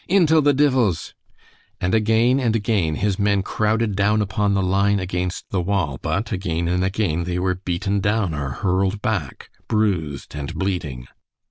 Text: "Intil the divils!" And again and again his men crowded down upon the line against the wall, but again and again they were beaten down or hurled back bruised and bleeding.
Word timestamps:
"Intil 0.07 0.41
the 0.41 0.51
divils!" 0.55 1.13
And 1.79 1.93
again 1.93 2.39
and 2.39 2.55
again 2.55 2.95
his 2.95 3.19
men 3.19 3.43
crowded 3.43 3.95
down 3.95 4.19
upon 4.19 4.55
the 4.55 4.63
line 4.63 4.99
against 4.99 5.47
the 5.51 5.61
wall, 5.61 5.99
but 6.01 6.31
again 6.31 6.67
and 6.67 6.83
again 6.83 7.25
they 7.25 7.37
were 7.37 7.53
beaten 7.63 7.99
down 7.99 8.33
or 8.33 8.49
hurled 8.49 9.03
back 9.03 9.51
bruised 9.67 10.33
and 10.33 10.55
bleeding. 10.55 11.05